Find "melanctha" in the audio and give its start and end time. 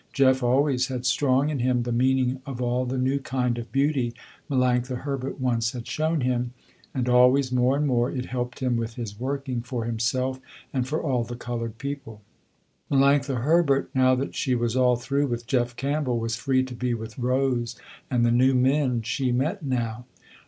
4.49-5.01, 12.89-13.43